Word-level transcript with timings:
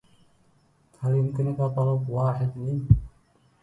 هل 0.99 1.11
يمكنك 1.11 1.57
طلب 1.57 2.09
واحد 2.09 2.51
لي؟ 2.57 2.81